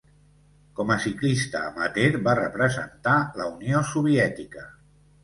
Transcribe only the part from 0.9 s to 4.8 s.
a ciclista amateur, va representar la Unió Soviètica.